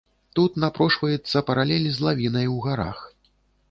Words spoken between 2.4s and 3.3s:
у гарах.